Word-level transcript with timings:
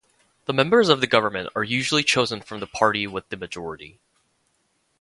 The 0.45 0.53
members 0.53 0.89
of 0.89 0.99
the 0.99 1.05
government 1.05 1.49
are 1.53 1.63
usually 1.63 2.01
chosen 2.01 2.41
from 2.41 2.59
the 2.59 2.65
party 2.65 3.05
with 3.05 3.29
the 3.29 3.37
majority. 3.37 3.99